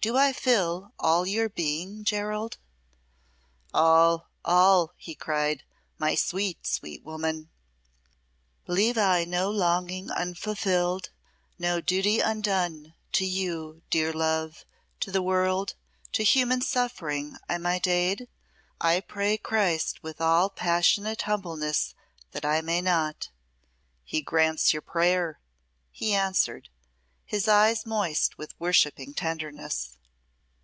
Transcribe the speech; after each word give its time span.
Do 0.00 0.16
I 0.16 0.32
fill 0.32 0.92
all 1.00 1.26
your 1.26 1.48
being, 1.48 2.04
Gerald?" 2.04 2.58
"All, 3.74 4.28
all!" 4.44 4.92
he 4.96 5.16
cried, 5.16 5.64
"my 5.98 6.14
sweet, 6.14 6.64
sweet 6.64 7.02
woman." 7.04 7.50
"Leave 8.68 8.96
I 8.96 9.24
no 9.24 9.50
longing 9.50 10.12
unfulfilled, 10.12 11.10
no 11.58 11.80
duty 11.80 12.20
undone, 12.20 12.94
to 13.14 13.26
you, 13.26 13.82
dear 13.90 14.12
love, 14.12 14.64
to 15.00 15.10
the 15.10 15.22
world, 15.22 15.74
to 16.12 16.22
human 16.22 16.62
suffering 16.62 17.36
I 17.48 17.58
might 17.58 17.88
aid? 17.88 18.28
I 18.80 19.00
pray 19.00 19.36
Christ 19.36 20.04
with 20.04 20.20
all 20.20 20.48
passionate 20.50 21.22
humbleness 21.22 21.96
that 22.30 22.44
I 22.44 22.60
may 22.60 22.80
not." 22.80 23.30
"He 24.04 24.22
grants 24.22 24.72
your 24.72 24.82
prayer," 24.82 25.40
he 25.90 26.14
answered, 26.14 26.68
his 27.24 27.48
eyes 27.48 27.84
moist 27.84 28.38
with 28.38 28.54
worshipping 28.60 29.12
tenderness. 29.12 29.94